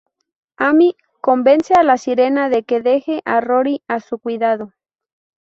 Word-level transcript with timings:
Amy 0.57 0.95
convence 1.21 1.75
a 1.75 1.83
la 1.83 1.95
sirena 1.99 2.49
de 2.49 2.63
que 2.63 2.81
deje 2.81 3.21
a 3.23 3.39
Rory 3.39 3.83
a 3.87 3.99
su 3.99 4.17
cuidado. 4.17 4.73